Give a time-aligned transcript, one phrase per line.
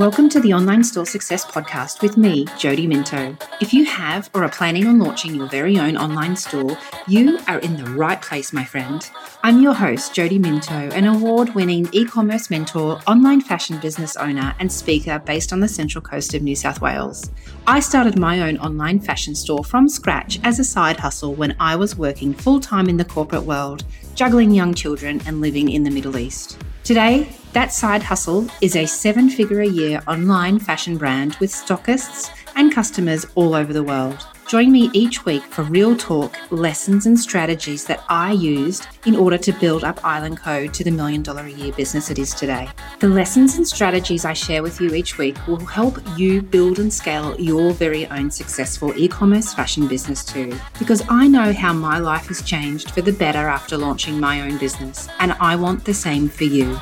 [0.00, 3.36] Welcome to the Online Store Success Podcast with me, Jodie Minto.
[3.60, 7.58] If you have or are planning on launching your very own online store, you are
[7.58, 9.06] in the right place, my friend.
[9.42, 14.54] I'm your host, Jodie Minto, an award winning e commerce mentor, online fashion business owner,
[14.58, 17.30] and speaker based on the central coast of New South Wales.
[17.66, 21.76] I started my own online fashion store from scratch as a side hustle when I
[21.76, 25.90] was working full time in the corporate world, juggling young children and living in the
[25.90, 26.56] Middle East.
[26.84, 32.30] Today, that side hustle is a seven figure a year online fashion brand with stockists
[32.54, 34.24] and customers all over the world.
[34.46, 39.38] Join me each week for real talk, lessons, and strategies that I used in order
[39.38, 42.68] to build up Island Co to the million dollar a year business it is today.
[42.98, 46.92] The lessons and strategies I share with you each week will help you build and
[46.92, 50.58] scale your very own successful e commerce fashion business too.
[50.80, 54.58] Because I know how my life has changed for the better after launching my own
[54.58, 56.76] business, and I want the same for you.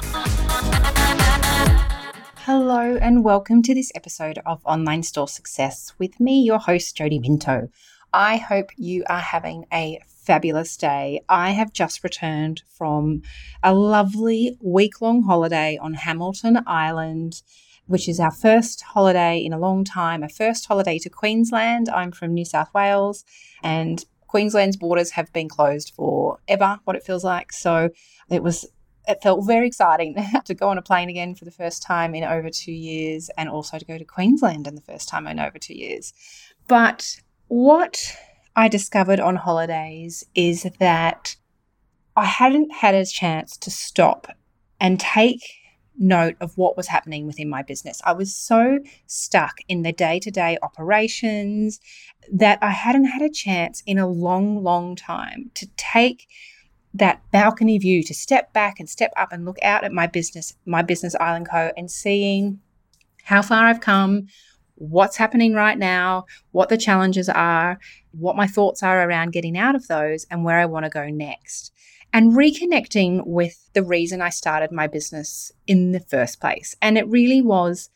[2.51, 7.21] Hello, and welcome to this episode of Online Store Success with me, your host, Jodie
[7.21, 7.69] Minto.
[8.15, 11.21] I hope you are having a fabulous day.
[11.29, 13.21] I have just returned from
[13.63, 17.43] a lovely week long holiday on Hamilton Island,
[17.87, 21.91] which is our first holiday in a long time, a first holiday to Queensland.
[21.91, 23.27] I'm from New South Wales,
[23.63, 27.53] and Queensland's borders have been closed for ever, what it feels like.
[27.53, 27.91] So
[28.31, 28.67] it was
[29.09, 30.15] it felt very exciting
[30.45, 33.49] to go on a plane again for the first time in over two years and
[33.49, 36.13] also to go to Queensland in the first time in over two years.
[36.69, 38.15] But what
[38.55, 41.37] I discovered on holidays is that
[42.15, 44.29] I hadn't had a chance to stop
[44.79, 45.43] and take
[45.97, 48.01] note of what was happening within my business.
[48.05, 51.81] I was so stuck in the day to day operations
[52.33, 56.29] that I hadn't had a chance in a long, long time to take
[56.95, 60.55] that balcony view to step back and step up and look out at my business,
[60.65, 62.61] my business Island Co, and seeing
[63.25, 64.29] how far I've come,
[64.77, 67.79] what's happening right now, what the challenges are,
[68.13, 71.09] what my thoughts are around getting out of those, and where I want to go
[71.09, 71.73] next.
[72.13, 76.75] And reconnecting with the reason I started my business in the first place.
[76.81, 77.91] And it really was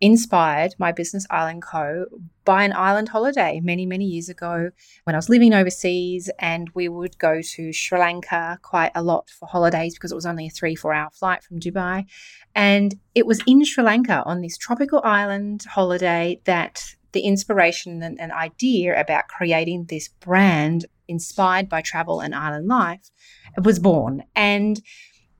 [0.00, 2.06] inspired my business Island Co
[2.44, 4.70] by an island holiday many, many years ago
[5.04, 9.28] when I was living overseas and we would go to Sri Lanka quite a lot
[9.28, 12.06] for holidays because it was only a three, four hour flight from Dubai.
[12.54, 18.20] And it was in Sri Lanka on this tropical island holiday that the inspiration and,
[18.20, 23.10] and idea about creating this brand inspired by travel and island life
[23.62, 24.22] was born.
[24.34, 24.80] And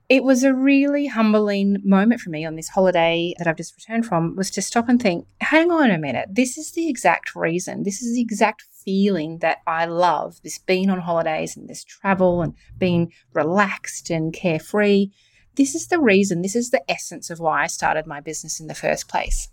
[0.08, 4.06] it was a really humbling moment for me on this holiday that I've just returned
[4.06, 7.82] from was to stop and think, hang on a minute, this is the exact reason,
[7.82, 12.40] this is the exact feeling that I love, this being on holidays and this travel
[12.40, 15.10] and being relaxed and carefree.
[15.56, 18.66] This is the reason, this is the essence of why I started my business in
[18.66, 19.48] the first place,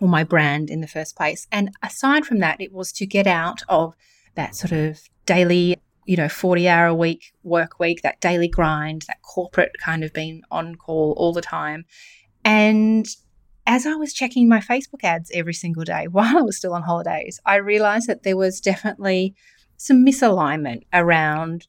[0.00, 1.46] or my brand in the first place.
[1.52, 3.94] And aside from that, it was to get out of
[4.34, 5.76] that sort of daily
[6.10, 10.12] you know, 40 hour a week work week, that daily grind, that corporate kind of
[10.12, 11.84] being on call all the time.
[12.44, 13.06] And
[13.64, 16.82] as I was checking my Facebook ads every single day while I was still on
[16.82, 19.36] holidays, I realized that there was definitely
[19.76, 21.68] some misalignment around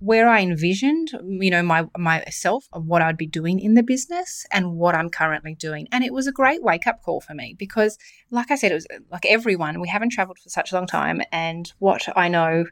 [0.00, 4.46] where I envisioned, you know, my myself of what I'd be doing in the business
[4.50, 5.88] and what I'm currently doing.
[5.92, 7.98] And it was a great wake up call for me because,
[8.30, 11.20] like I said, it was like everyone, we haven't traveled for such a long time.
[11.30, 12.64] And what I know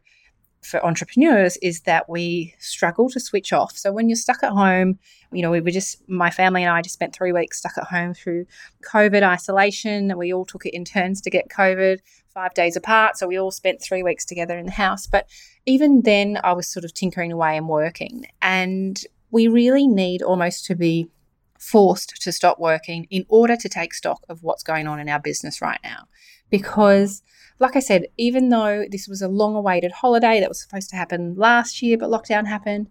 [0.63, 3.77] for entrepreneurs is that we struggle to switch off.
[3.77, 4.99] So when you're stuck at home,
[5.33, 7.85] you know, we were just, my family and I just spent three weeks stuck at
[7.85, 8.47] home through
[8.85, 10.11] COVID isolation.
[10.11, 13.17] And we all took it in turns to get COVID five days apart.
[13.17, 15.07] So we all spent three weeks together in the house.
[15.07, 15.29] But
[15.67, 18.27] even then, I was sort of tinkering away and working.
[18.41, 21.09] And we really need almost to be
[21.63, 25.21] forced to stop working in order to take stock of what's going on in our
[25.21, 26.09] business right now.
[26.51, 27.23] Because
[27.59, 30.97] like I said, even though this was a long awaited holiday that was supposed to
[30.97, 32.89] happen last year, but lockdown happened,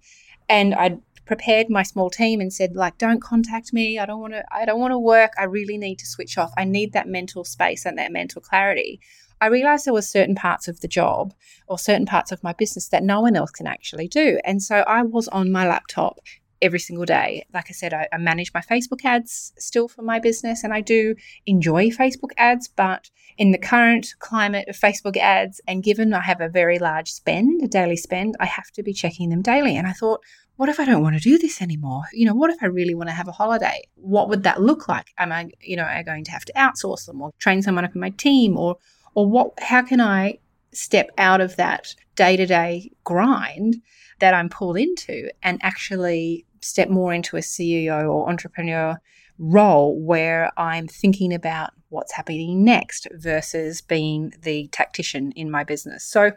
[0.47, 3.99] and I'd prepared my small team and said like don't contact me.
[3.99, 5.33] I don't want to i don't want to work.
[5.37, 6.51] I really need to switch off.
[6.57, 8.99] I need that mental space and that mental clarity.
[9.39, 11.33] I realized there were certain parts of the job
[11.67, 14.39] or certain parts of my business that no one else can actually do.
[14.45, 16.19] And so i was on my laptop
[16.61, 17.45] every single day.
[17.53, 20.81] Like I said, I, I, manage my Facebook ads still for my business and I
[20.81, 21.15] do
[21.45, 26.41] enjoy Facebook ads, but in the current climate of Facebook ads, and given I have
[26.41, 29.75] a very large spend, a daily spend, I have to be checking them daily.
[29.75, 30.21] And I thought,
[30.57, 32.03] what if I don't want to do this anymore?
[32.13, 33.81] You know, what if I really want to have a holiday?
[33.95, 35.07] What would that look like?
[35.17, 38.01] Am I, you know, going to have to outsource them or train someone up in
[38.01, 38.77] my team or
[39.15, 40.37] or what how can I
[40.71, 43.81] step out of that day-to-day grind
[44.19, 48.99] that I'm pulled into and actually step more into a CEO or entrepreneur
[49.37, 56.05] role where I'm thinking about what's happening next versus being the tactician in my business.
[56.05, 56.31] So,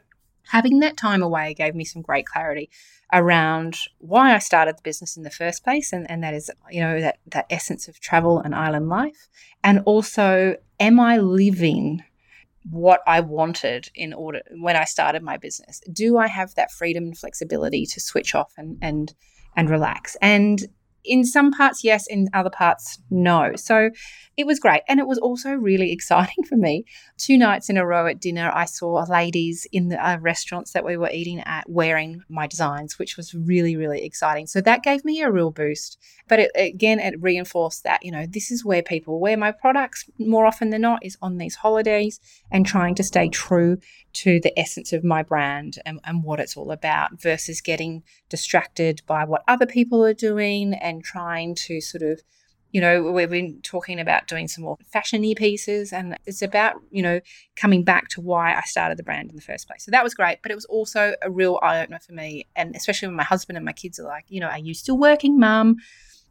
[0.49, 2.71] having that time away gave me some great clarity
[3.13, 6.81] around why I started the business in the first place and, and that is you
[6.81, 9.29] know that that essence of travel and island life
[9.63, 12.03] and also am I living
[12.71, 17.05] what I wanted in order when I started my business do I have that freedom
[17.05, 19.15] and flexibility to switch off and and
[19.57, 20.67] and relax and
[21.05, 23.53] in some parts, yes, in other parts, no.
[23.57, 23.91] So
[24.37, 24.83] it was great.
[24.89, 26.85] And it was also really exciting for me.
[27.19, 30.85] Two nights in a row at dinner, I saw ladies in the uh, restaurants that
[30.85, 34.47] we were eating at wearing my designs, which was really, really exciting.
[34.47, 35.99] So that gave me a real boost.
[36.27, 40.09] But it, again, it reinforced that, you know, this is where people wear my products
[40.19, 42.19] more often than not is on these holidays
[42.51, 43.79] and trying to stay true
[44.15, 49.03] to the essence of my brand and, and what it's all about versus getting distracted
[49.07, 52.21] by what other people are doing and trying to sort of
[52.75, 57.03] you know, we've been talking about doing some more fashiony pieces, and it's about, you
[57.03, 57.21] know,
[57.55, 59.85] coming back to why I started the brand in the first place.
[59.85, 62.49] So that was great, but it was also a real eye opener for me.
[62.57, 64.99] And especially when my husband and my kids are like, you know, are you still
[64.99, 65.77] working, mum?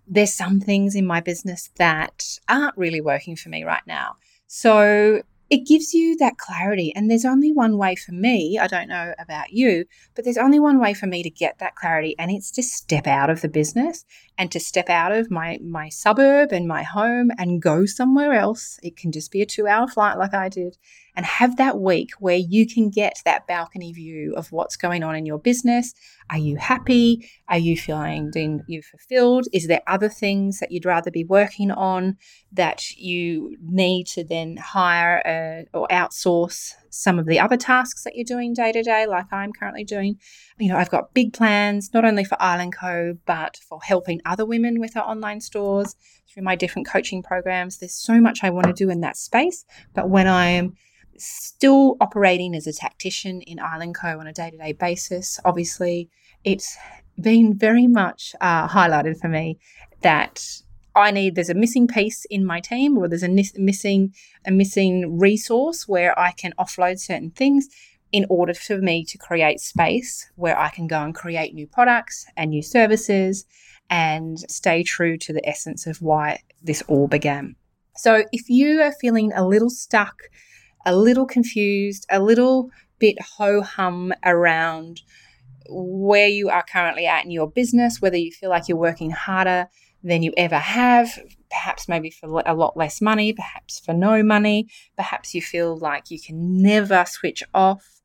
[0.06, 4.18] There's some things in my business that aren't really working for me right now.
[4.48, 6.94] So it gives you that clarity.
[6.96, 9.86] And there's only one way for me, I don't know about you,
[10.16, 13.08] but there's only one way for me to get that clarity, and it's to step
[13.08, 14.06] out of the business
[14.38, 18.80] and to step out of my, my suburb and my home and go somewhere else.
[18.82, 20.78] It can just be a two hour flight like I did
[21.16, 25.16] and have that week where you can get that balcony view of what's going on
[25.16, 25.94] in your business.
[26.30, 27.30] Are you happy?
[27.48, 28.32] Are you feeling
[28.68, 29.46] you fulfilled?
[29.54, 32.18] Is there other things that you'd rather be working on
[32.52, 38.16] that you need to then hire a, or outsource some of the other tasks that
[38.16, 40.20] you're doing day to day, like I'm currently doing?
[40.60, 44.46] You know, I've got big plans not only for Island Co, but for helping other
[44.46, 45.96] women with our online stores
[46.32, 47.78] through my different coaching programs.
[47.78, 50.76] There's so much I want to do in that space, but when I am
[51.18, 55.40] still operating as a tactician in Island Co on a day to day basis.
[55.46, 56.10] Obviously,
[56.44, 56.78] it's
[57.20, 59.60] been very much uh, highlighted for me
[60.02, 60.44] that
[60.96, 64.14] I need there's a missing piece in my team or there's a missing
[64.46, 67.68] a missing resource where I can offload certain things
[68.12, 72.26] in order for me to create space where I can go and create new products
[72.38, 73.46] and new services
[73.90, 77.56] and stay true to the essence of why this all began.
[77.96, 80.16] So if you are feeling a little stuck
[80.86, 82.70] a little confused, a little
[83.00, 85.02] bit ho hum around
[85.70, 89.70] where you are currently at in your business, whether you feel like you're working harder
[90.04, 91.18] than you ever have,
[91.50, 94.68] perhaps maybe for a lot less money, perhaps for no money,
[94.98, 98.02] perhaps you feel like you can never switch off.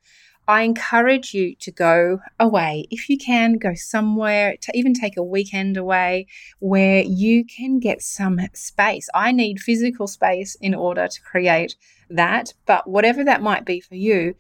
[0.47, 2.87] I encourage you to go away.
[2.91, 6.27] If you can, go somewhere, to even take a weekend away
[6.59, 9.11] where you can get some space.
[9.13, 11.77] I need physical space in order to create
[12.09, 12.55] that.
[12.65, 14.37] But whatever that might be for you,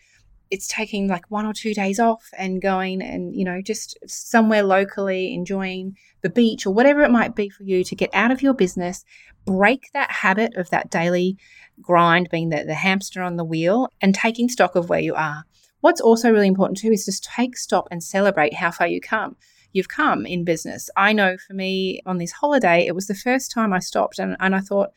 [0.50, 4.62] it's taking like one or two days off and going and, you know, just somewhere
[4.62, 8.42] locally enjoying the beach or whatever it might be for you to get out of
[8.42, 9.04] your business,
[9.44, 11.36] break that habit of that daily
[11.80, 15.44] grind, being the, the hamster on the wheel, and taking stock of where you are.
[15.80, 19.36] What's also really important too is just take stock and celebrate how far you come.
[19.72, 20.90] You've come in business.
[20.96, 24.36] I know for me on this holiday, it was the first time I stopped and,
[24.40, 24.90] and I thought,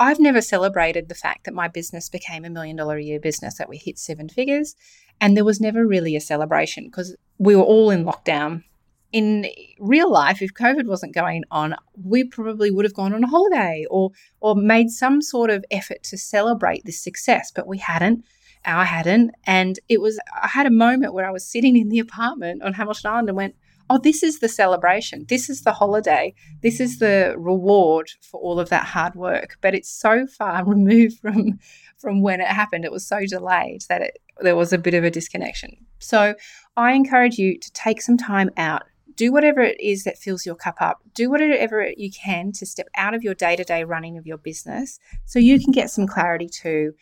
[0.00, 3.58] I've never celebrated the fact that my business became a million dollar a year business,
[3.58, 4.74] that we hit seven figures.
[5.20, 8.64] And there was never really a celebration because we were all in lockdown.
[9.12, 9.46] In
[9.78, 13.84] real life, if COVID wasn't going on, we probably would have gone on a holiday
[13.90, 18.24] or or made some sort of effort to celebrate this success, but we hadn't.
[18.64, 19.32] I hadn't.
[19.44, 22.72] And it was I had a moment where I was sitting in the apartment on
[22.74, 23.56] Hamilton Island and went,
[23.90, 25.26] oh, this is the celebration.
[25.28, 26.32] This is the holiday.
[26.62, 29.58] This is the reward for all of that hard work.
[29.60, 31.58] But it's so far removed from
[31.98, 32.86] from when it happened.
[32.86, 35.76] It was so delayed that it, there was a bit of a disconnection.
[35.98, 36.34] So
[36.76, 38.84] I encourage you to take some time out.
[39.16, 41.00] Do whatever it is that fills your cup up.
[41.12, 44.38] Do whatever you can to step out of your day to day running of your
[44.38, 46.94] business so you can get some clarity too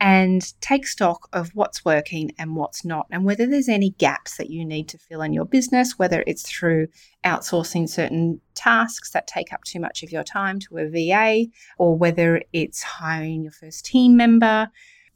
[0.00, 4.50] and take stock of what's working and what's not, and whether there's any gaps that
[4.50, 6.86] you need to fill in your business, whether it's through
[7.24, 11.46] outsourcing certain tasks that take up too much of your time to a VA,
[11.78, 14.68] or whether it's hiring your first team member.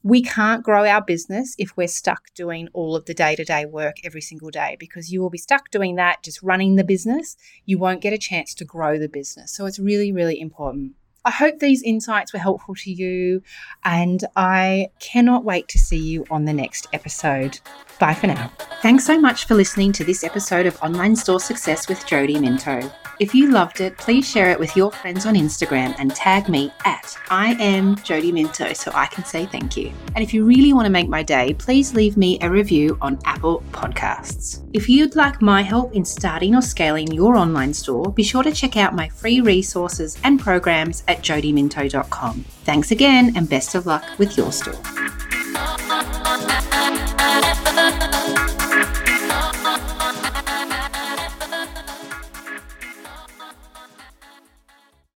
[0.04, 3.66] We can't grow our business if we're stuck doing all of the day to day
[3.66, 7.36] work every single day because you will be stuck doing that, just running the business.
[7.66, 9.54] You won't get a chance to grow the business.
[9.54, 10.94] So it's really, really important.
[11.24, 13.42] I hope these insights were helpful to you,
[13.84, 17.60] and I cannot wait to see you on the next episode.
[18.00, 18.50] Bye for now.
[18.80, 22.90] Thanks so much for listening to this episode of Online Store Success with Jodie Minto.
[23.20, 26.72] If you loved it, please share it with your friends on Instagram and tag me
[26.84, 29.92] at I am Jodie Minto so I can say thank you.
[30.16, 33.20] And if you really want to make my day, please leave me a review on
[33.24, 34.68] Apple Podcasts.
[34.72, 38.50] If you'd like my help in starting or scaling your online store, be sure to
[38.50, 42.44] check out my free resources and programs at jodieminto.com.
[42.64, 44.80] Thanks again and best of luck with your store.